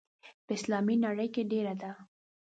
په 0.45 0.51
اسلامي 0.57 0.95
نړۍ 1.05 1.27
کې 1.35 1.43
ډېره 1.51 1.73
ده. 1.81 1.91